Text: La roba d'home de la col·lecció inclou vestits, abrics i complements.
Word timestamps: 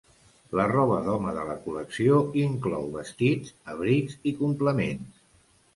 La 0.59 0.63
roba 0.71 0.95
d'home 1.07 1.33
de 1.35 1.43
la 1.49 1.57
col·lecció 1.67 2.23
inclou 2.47 2.91
vestits, 2.99 3.55
abrics 3.77 4.21
i 4.33 4.39
complements. 4.45 5.27